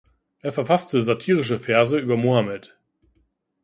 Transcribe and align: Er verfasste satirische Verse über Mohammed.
Er 0.39 0.51
verfasste 0.51 1.03
satirische 1.03 1.59
Verse 1.59 1.95
über 1.99 2.17
Mohammed. 2.17 2.75